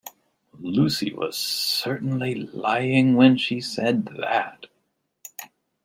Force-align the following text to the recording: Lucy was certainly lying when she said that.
Lucy 0.57 1.13
was 1.13 1.37
certainly 1.37 2.33
lying 2.33 3.15
when 3.15 3.37
she 3.37 3.61
said 3.61 4.05
that. 4.17 4.65